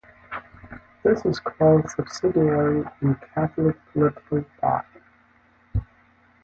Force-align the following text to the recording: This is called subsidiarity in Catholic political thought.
This 1.03 1.23
is 1.27 1.39
called 1.39 1.83
subsidiarity 1.83 2.91
in 3.03 3.13
Catholic 3.35 3.75
political 3.93 4.43
thought. 4.59 4.87